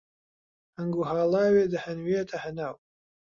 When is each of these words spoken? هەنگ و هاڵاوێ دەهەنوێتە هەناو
هەنگ 0.77 0.93
و 0.97 1.01
هاڵاوێ 1.09 1.63
دەهەنوێتە 1.73 2.37
هەناو 2.45 2.75